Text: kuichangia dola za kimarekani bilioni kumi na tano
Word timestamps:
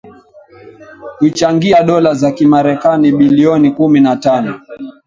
kuichangia 1.17 1.83
dola 1.83 2.13
za 2.13 2.31
kimarekani 2.31 3.11
bilioni 3.11 3.71
kumi 3.71 3.99
na 3.99 4.15
tano 4.15 4.61